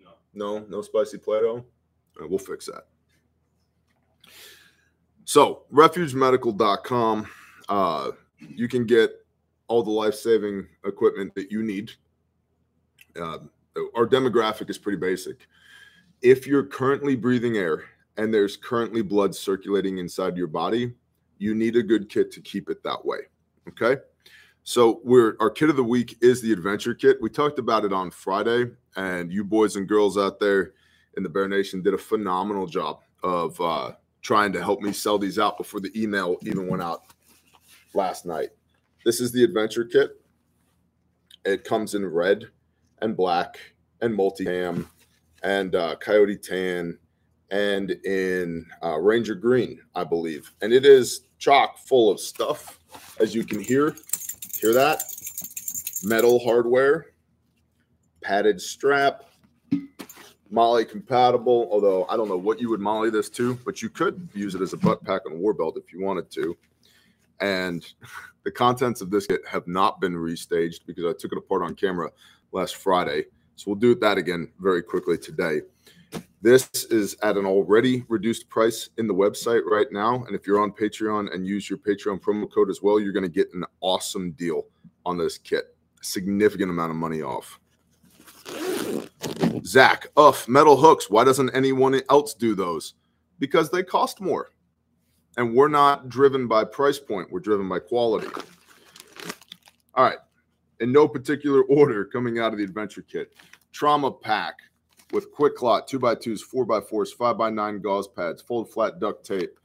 [0.00, 0.10] No.
[0.34, 1.64] No, no spicy Play Doh?
[2.18, 2.86] Right, we'll fix that.
[5.24, 7.28] So, refugemedical.com,
[7.68, 9.10] uh, you can get
[9.68, 11.92] all the life saving equipment that you need.
[13.18, 13.38] Uh,
[13.94, 15.46] our demographic is pretty basic.
[16.22, 17.84] If you're currently breathing air
[18.16, 20.92] and there's currently blood circulating inside your body,
[21.38, 23.18] you need a good kit to keep it that way.
[23.68, 24.00] Okay.
[24.62, 27.18] So we're our kit of the week is the adventure kit.
[27.20, 30.74] We talked about it on Friday, and you boys and girls out there
[31.16, 35.18] in the Bear Nation did a phenomenal job of uh, trying to help me sell
[35.18, 37.02] these out before the email even went out
[37.92, 38.50] last night.
[39.04, 40.20] This is the adventure kit.
[41.44, 42.46] It comes in red
[43.00, 43.58] and black
[44.00, 44.88] and multi-cam
[45.42, 46.98] and uh, coyote tan
[47.50, 50.50] and in uh, ranger green, I believe.
[50.62, 52.78] And it is chock full of stuff,
[53.20, 53.94] as you can hear.
[54.60, 55.02] Hear that?
[56.02, 57.06] Metal hardware,
[58.22, 59.24] padded strap,
[60.50, 61.68] MOLLE compatible.
[61.70, 64.62] Although I don't know what you would MOLLE this to, but you could use it
[64.62, 66.56] as a butt pack on a war belt if you wanted to.
[67.40, 67.84] And
[68.44, 71.74] the contents of this kit have not been restaged because I took it apart on
[71.74, 72.10] camera
[72.52, 73.26] last Friday.
[73.62, 75.60] So we'll do that again very quickly today.
[76.40, 80.24] This is at an already reduced price in the website right now.
[80.24, 83.22] And if you're on Patreon and use your Patreon promo code as well, you're going
[83.22, 84.64] to get an awesome deal
[85.06, 85.76] on this kit.
[86.00, 87.60] A significant amount of money off.
[89.64, 91.08] Zach, uff, metal hooks.
[91.08, 92.94] Why doesn't anyone else do those?
[93.38, 94.50] Because they cost more.
[95.36, 98.26] And we're not driven by price point, we're driven by quality.
[99.94, 100.18] All right.
[100.82, 103.34] In no particular order, coming out of the adventure kit,
[103.70, 104.56] trauma pack
[105.12, 108.98] with QuikClot, two by twos, four by fours, five by nine gauze pads, fold flat
[108.98, 109.60] duct tape,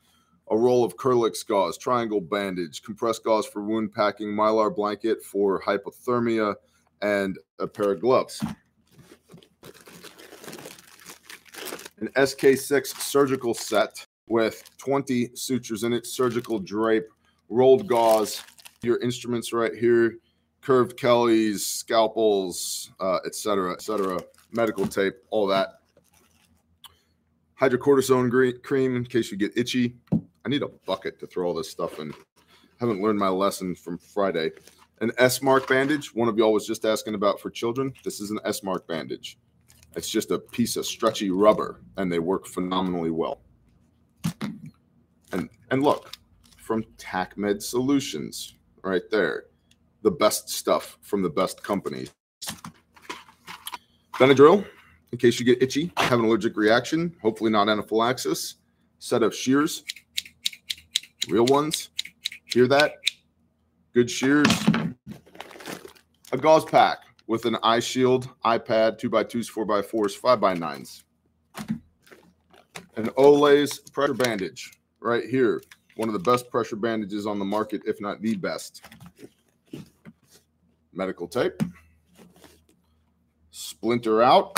[0.52, 5.60] a roll of Kerlix gauze, triangle bandage, compressed gauze for wound packing, mylar blanket for
[5.60, 6.54] hypothermia,
[7.02, 8.40] and a pair of gloves.
[12.00, 17.08] An SK6 surgical set with 20 sutures in it, surgical drape,
[17.50, 18.44] rolled gauze,
[18.84, 20.20] your instruments right here,
[20.68, 24.20] curved Kellys, scalpels, uh, et cetera, et cetera,
[24.52, 25.80] medical tape, all that.
[27.58, 29.96] Hydrocortisone green, cream in case you get itchy.
[30.12, 32.14] I need a bucket to throw all this stuff in.
[32.82, 34.52] Haven't learned my lesson from Friday.
[35.00, 36.14] An Esmarch bandage.
[36.14, 37.94] One of y'all was just asking about for children.
[38.04, 39.38] This is an Esmarch bandage.
[39.96, 43.40] It's just a piece of stretchy rubber, and they work phenomenally well.
[45.32, 46.18] And and look,
[46.58, 49.46] from TACMED Solutions, right there,
[50.08, 52.14] the best stuff from the best companies.
[54.14, 54.66] Benadryl,
[55.12, 58.56] in case you get itchy, have an allergic reaction, hopefully not anaphylaxis.
[59.00, 59.84] Set of shears,
[61.28, 61.90] real ones.
[62.46, 62.94] Hear that?
[63.94, 64.48] Good shears.
[66.32, 70.40] A gauze pack with an eye shield, iPad, two by twos, four by fours, five
[70.40, 71.04] by nines.
[72.96, 75.62] An Olaes pressure bandage right here.
[75.98, 78.86] One of the best pressure bandages on the market, if not the best.
[80.98, 81.62] Medical tape.
[83.52, 84.58] Splinter out.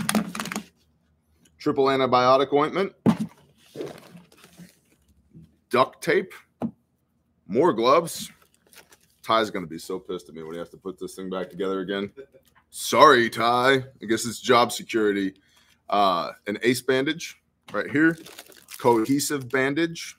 [1.58, 2.93] Triple antibiotic ointment.
[5.69, 6.34] Duct tape.
[7.45, 8.32] More gloves.
[9.21, 11.30] Ty's going to be so pissed at me when he has to put this thing
[11.30, 12.10] back together again.
[12.69, 13.84] Sorry, Ty.
[14.02, 15.34] I guess it's job security.
[15.89, 17.41] Uh, an ace bandage
[17.73, 18.17] right here,
[18.78, 20.15] cohesive bandage,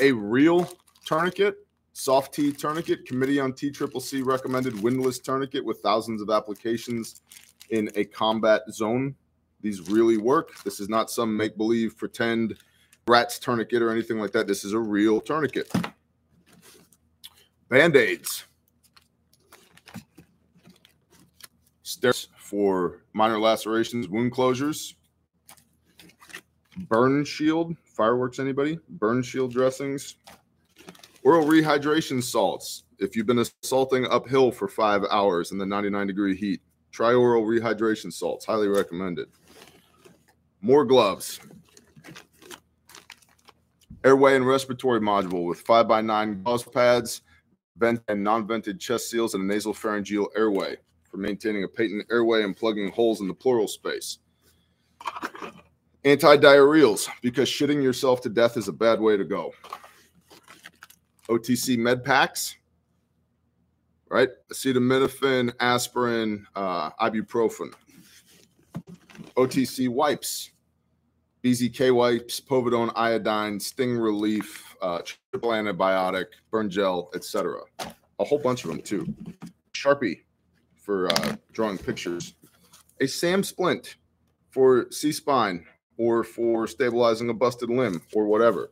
[0.00, 0.70] a real
[1.06, 1.63] tourniquet,
[1.94, 7.22] SOF-T tourniquet, committee on T Triple C recommended windlass tourniquet with thousands of applications
[7.70, 9.14] in a combat zone.
[9.60, 10.62] These really work.
[10.64, 12.56] This is not some make believe, pretend
[13.06, 14.48] RATS tourniquet or anything like that.
[14.48, 15.72] This is a real tourniquet.
[17.68, 18.44] Band aids.
[21.84, 24.94] Stairs for minor lacerations, wound closures.
[26.88, 28.80] Burn shield, fireworks, anybody?
[28.88, 30.16] Burn shield dressings.
[31.24, 32.84] Oral rehydration salts.
[32.98, 36.60] If you've been assaulting uphill for five hours in the 99 degree heat,
[36.92, 38.44] try oral rehydration salts.
[38.44, 39.28] Highly recommended.
[40.60, 41.40] More gloves.
[44.04, 47.22] Airway and respiratory module with 5x9 gauze pads,
[47.78, 50.76] vent and non vented chest seals, and a nasal pharyngeal airway
[51.10, 54.18] for maintaining a patent airway and plugging holes in the pleural space.
[56.04, 59.54] Anti-diarrheals, because shitting yourself to death is a bad way to go.
[61.28, 62.56] OTC med packs,
[64.10, 64.28] right?
[64.52, 67.72] Acetaminophen, aspirin, uh, ibuprofen.
[69.36, 70.50] OTC wipes,
[71.42, 75.00] BZK wipes, povidone, iodine, sting relief, uh,
[75.30, 77.60] triple antibiotic, burn gel, etc.
[78.18, 79.06] A whole bunch of them too.
[79.72, 80.20] Sharpie
[80.76, 82.34] for uh, drawing pictures.
[83.00, 83.96] A SAM splint
[84.50, 85.66] for C spine
[85.96, 88.70] or for stabilizing a busted limb or whatever.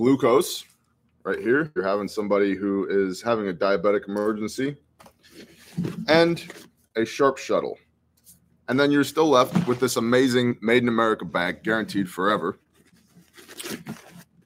[0.00, 0.64] Glucose,
[1.24, 1.70] right here.
[1.76, 4.74] You're having somebody who is having a diabetic emergency,
[6.08, 6.42] and
[6.96, 7.76] a sharp shuttle.
[8.68, 12.58] And then you're still left with this amazing made in America bag, guaranteed forever.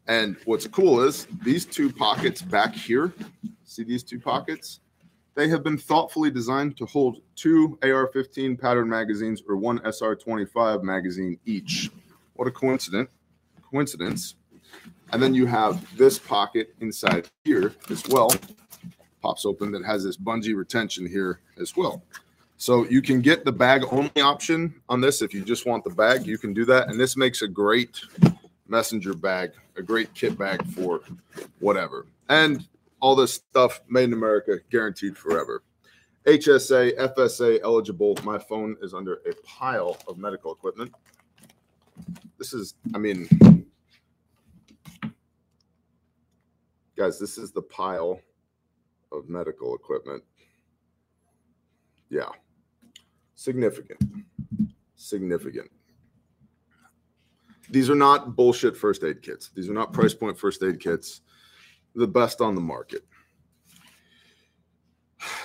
[0.08, 3.14] And what's cool is these two pockets back here.
[3.62, 4.80] See these two pockets?
[5.36, 10.16] They have been thoughtfully designed to hold two AR 15 pattern magazines or one SR
[10.16, 11.92] 25 magazine each.
[12.32, 13.08] What a coincidence.
[13.70, 14.34] Coincidence.
[15.14, 18.32] And then you have this pocket inside here as well.
[19.22, 22.02] Pops open that has this bungee retention here as well.
[22.56, 25.22] So you can get the bag only option on this.
[25.22, 26.88] If you just want the bag, you can do that.
[26.88, 28.00] And this makes a great
[28.66, 31.00] messenger bag, a great kit bag for
[31.60, 32.06] whatever.
[32.28, 32.66] And
[32.98, 35.62] all this stuff made in America, guaranteed forever.
[36.26, 38.18] HSA, FSA eligible.
[38.24, 40.92] My phone is under a pile of medical equipment.
[42.36, 43.28] This is, I mean,
[46.96, 48.20] guys, this is the pile
[49.12, 50.22] of medical equipment.
[52.10, 52.28] Yeah,
[53.34, 54.02] significant,
[54.96, 55.70] significant.
[57.70, 59.50] These are not bullshit first aid kits.
[59.54, 61.22] These are not price point first aid kits.
[61.94, 63.02] The best on the market.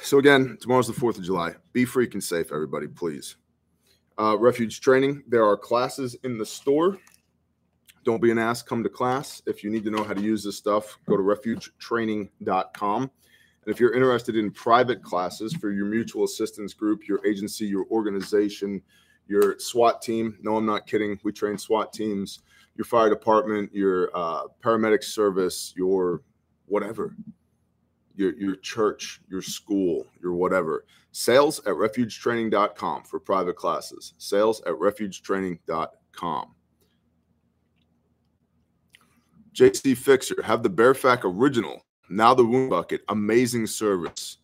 [0.02, 1.54] So again, tomorrow's the 4th of July.
[1.72, 3.36] Be freaking safe, everybody, please.
[4.20, 5.24] Uh, refuge training.
[5.28, 6.98] There are classes in the store.
[8.04, 8.62] Don't be an ass.
[8.62, 9.42] Come to class.
[9.46, 13.02] If you need to know how to use this stuff, go to refugetraining.com.
[13.02, 13.12] And
[13.76, 18.82] if you're interested in private classes for your mutual assistance group, your agency, your organization,
[19.28, 21.20] your SWAT team, no, I'm not kidding.
[21.24, 22.40] We train SWAT teams,
[22.76, 26.22] your fire department, your uh, paramedic service, your
[26.68, 27.16] whatever,
[28.16, 30.86] your, your church, your school, your whatever.
[31.12, 34.14] Sales at refugetraining.com for private classes.
[34.18, 36.56] Sales at refugetraining.com.
[39.60, 41.86] JC Fixer, have the BearFAK original.
[42.10, 43.02] Now the wound bucket.
[43.10, 44.38] Amazing service.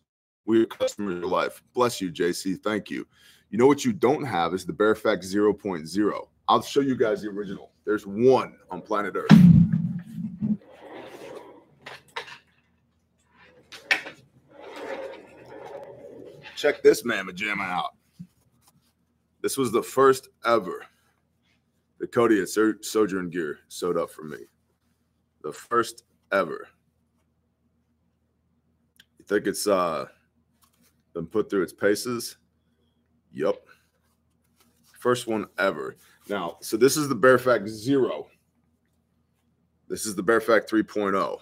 [0.44, 1.62] We are customers of life.
[1.72, 2.62] Bless you, JC.
[2.62, 3.06] Thank you.
[3.48, 6.28] You know what you don't have is the BearFAK 0.0.
[6.48, 7.70] I'll show you guys the original.
[7.86, 9.30] There's one on planet Earth.
[16.56, 17.92] Check this mamma jamma out.
[19.40, 20.84] This was the first ever
[22.00, 24.40] the Cody at Sojourn Gear sewed up for me.
[25.46, 26.66] The first ever.
[29.16, 30.06] You think it's uh
[31.14, 32.38] been put through its paces?
[33.32, 33.54] Yep.
[34.98, 35.98] First one ever.
[36.28, 38.26] Now, so this is the BearFAK Zero.
[39.88, 41.38] This is the BearFAK 3.0.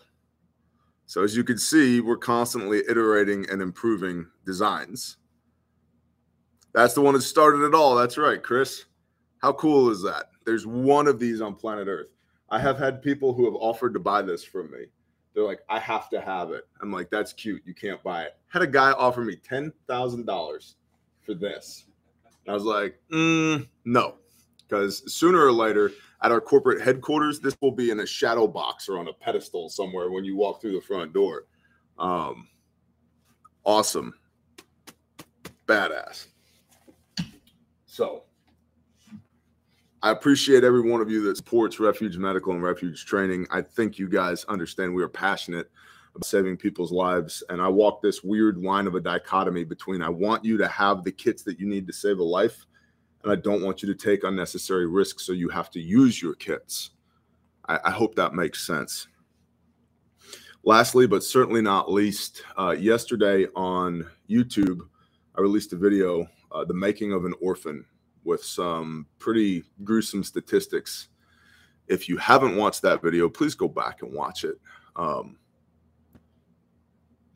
[1.07, 5.17] So as you can see, we're constantly iterating and improving designs.
[6.75, 7.95] That's the one that started it all.
[7.95, 8.85] That's right, Chris.
[9.39, 10.27] How cool is that?
[10.45, 12.14] There's one of these on planet Earth.
[12.51, 14.87] I have had people who have offered to buy this from me.
[15.35, 16.69] They're like, I have to have it.
[16.81, 17.63] I'm like, that's cute.
[17.65, 18.37] You can't buy it.
[18.49, 20.75] Had a guy offer me $10,000
[21.23, 21.87] for this.
[22.47, 24.17] I was like, mm, no,
[24.69, 25.91] because sooner or later,
[26.23, 29.69] at our corporate headquarters, this will be in a shadow box or on a pedestal
[29.69, 31.45] somewhere when you walk through the front door.
[31.99, 32.49] Um,
[33.65, 34.15] awesome,
[35.67, 36.27] badass.
[37.87, 38.25] So,
[40.05, 43.47] I appreciate every one of you that supports Refuge Medical and Refuge Training.
[43.51, 45.71] I think you guys understand we are passionate
[46.15, 47.43] about saving people's lives.
[47.49, 51.05] And I walk this weird line of a dichotomy between I want you to have
[51.05, 52.67] the kits that you need to save a life
[53.23, 56.35] and I don't want you to take unnecessary risks so you have to use your
[56.35, 56.91] kits.
[57.67, 59.09] I, I hope that makes sense.
[60.65, 64.81] Lastly, but certainly not least, uh, yesterday on YouTube,
[65.35, 67.87] I released a video, uh, The Making of an Orphan,
[68.25, 71.09] with some pretty gruesome statistics.
[71.87, 74.59] If you haven't watched that video, please go back and watch it.
[74.97, 75.37] Um,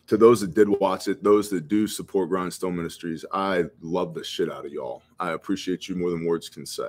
[0.06, 4.24] to those that did watch it, those that do support Grindstone Ministries, I love the
[4.24, 5.02] shit out of y'all.
[5.20, 6.88] I appreciate you more than words can say.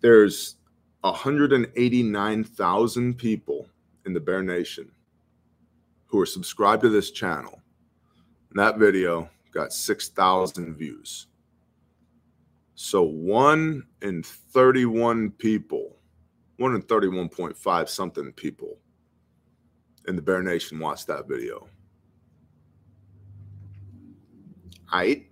[0.00, 0.56] There's
[1.02, 3.68] 189,000 people
[4.04, 4.90] in the Bear Nation
[6.06, 7.62] who are subscribed to this channel.
[8.50, 11.28] And that video got 6,000 views.
[12.74, 15.98] So one in 31 people,
[16.56, 18.78] one in 31.5 something people
[20.08, 21.68] in the Bear Nation watch that video.
[24.86, 25.26] Height,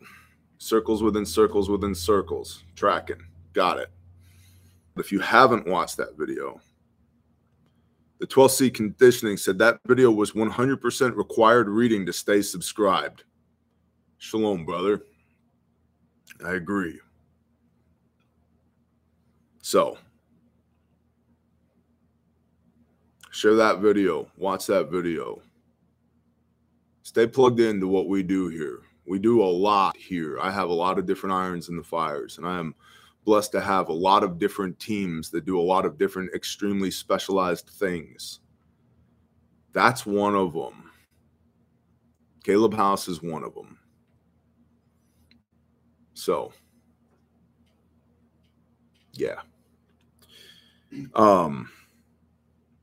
[0.59, 3.21] circles within circles within circles, tracking.
[3.53, 3.89] Got it.
[4.97, 6.61] If you haven't watched that video,
[8.21, 13.25] The 12C conditioning said that video was 100% required reading to stay subscribed.
[14.19, 15.01] Shalom, brother.
[16.45, 17.01] I agree.
[19.63, 19.99] So,
[23.31, 25.43] share that video, watch that video.
[27.03, 28.81] Stay plugged into what we do here.
[29.07, 30.39] We do a lot here.
[30.41, 32.75] I have a lot of different irons in the fires, and I am
[33.25, 36.91] blessed to have a lot of different teams that do a lot of different extremely
[36.91, 38.41] specialized things.
[39.73, 40.91] That's one of them.
[42.45, 43.79] Caleb House is one of them.
[46.15, 46.53] So,
[49.13, 49.41] yeah.
[51.15, 51.71] Um,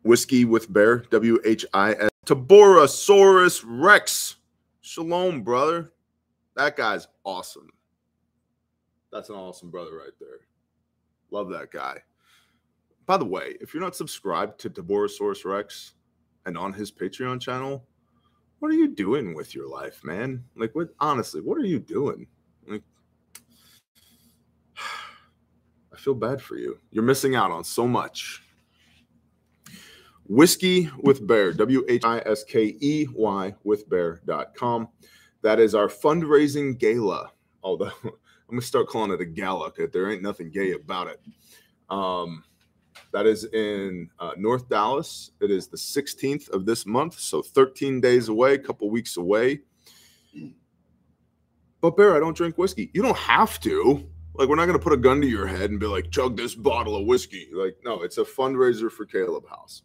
[0.04, 2.10] whiskey with bear, W H I S.
[2.26, 4.36] Taborosaurus Rex.
[4.82, 5.92] Shalom, brother.
[6.56, 7.70] That guy's awesome.
[9.12, 10.40] That's an awesome brother right there.
[11.32, 11.98] Love that guy.
[13.06, 15.94] By the way, if you're not subscribed to Taborosaurus Rex
[16.46, 17.86] and on his Patreon channel,
[18.60, 20.44] what are you doing with your life, man?
[20.56, 20.90] Like, what?
[21.00, 22.28] Honestly, what are you doing?
[25.98, 26.78] I feel bad for you.
[26.92, 28.44] You're missing out on so much.
[30.28, 34.90] Whiskey with Bear, W H I S K E Y with Bear.com.
[35.42, 37.32] That is our fundraising gala.
[37.64, 38.12] Although I'm
[38.48, 41.20] going to start calling it a gala because there ain't nothing gay about it.
[41.90, 42.44] Um,
[43.12, 45.32] that is in uh, North Dallas.
[45.42, 49.62] It is the 16th of this month, so 13 days away, a couple weeks away.
[51.82, 52.92] But Bear, I don't drink whiskey.
[52.94, 54.08] You don't have to.
[54.38, 56.38] Like, we're not going to put a gun to your head and be like, chug
[56.38, 57.50] this bottle of whiskey.
[57.52, 59.82] Like, no, it's a fundraiser for Caleb House.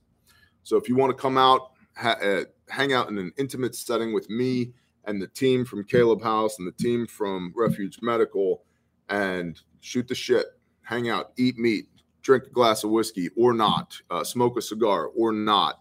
[0.62, 4.12] So if you want to come out, ha- uh, hang out in an intimate setting
[4.12, 4.72] with me
[5.04, 8.62] and the team from Caleb House and the team from Refuge Medical
[9.08, 10.46] and shoot the shit,
[10.82, 11.86] hang out, eat meat,
[12.22, 15.80] drink a glass of whiskey or not, uh, smoke a cigar or not.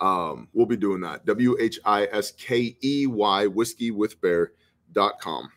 [0.00, 1.24] Um, we'll be doing that.
[1.26, 5.48] W H I S K E Y, whiskey with bear.com.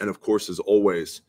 [0.00, 1.20] And of course, as always,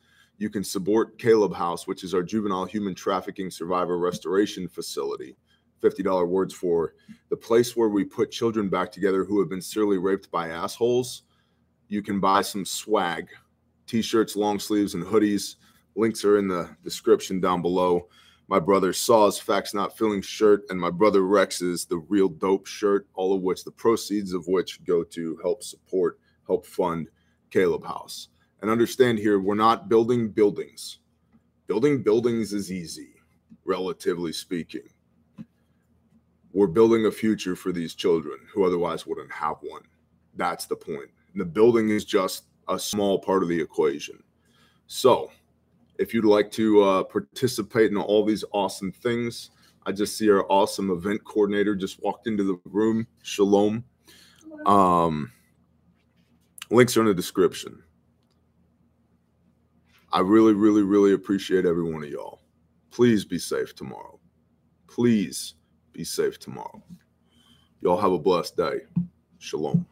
[0.42, 5.36] you can support Caleb House, which is our juvenile human trafficking survivor restoration facility.
[5.84, 6.96] $50 words for
[7.30, 11.24] the place where we put children back together who have been serially raped by assholes.
[11.89, 13.28] You can buy some swag,
[13.86, 15.58] t shirts, long sleeves, and hoodies.
[15.96, 18.08] Links are in the description down below.
[18.48, 23.06] My brother Saw's Facts Not Feeling shirt and my brother Rex's The Real Dope shirt,
[23.14, 27.10] all of which the proceeds of which go to help support, help fund
[27.52, 28.30] Caleb House.
[28.62, 30.99] And understand here, we're not building buildings.
[31.68, 33.16] Building buildings is easy,
[33.66, 34.84] relatively speaking
[36.53, 39.84] we're building a future for these children who otherwise wouldn't have one.
[40.36, 41.09] That's the point.
[41.32, 44.22] And the building is just a small part of the equation.
[44.88, 45.32] So,
[45.97, 49.51] if you'd like to uh, participate in all these awesome things,
[49.86, 53.07] I just see our awesome event coordinator just walked into the room.
[53.24, 53.84] Shalom.
[54.66, 55.32] Um,
[56.70, 57.82] links are in the description.
[60.14, 62.41] I really, really, really appreciate every one of y'all.
[62.91, 64.20] Please be safe tomorrow.
[64.88, 65.55] Please
[65.93, 66.84] be safe tomorrow.
[67.82, 68.82] Y'all have a blessed day.
[69.39, 69.86] Shalom.